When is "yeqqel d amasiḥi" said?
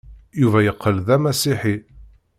0.65-1.75